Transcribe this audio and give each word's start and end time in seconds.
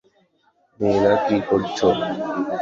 মেয়েরা 0.79 1.13
কী 1.25 1.37
করছো? 1.49 1.87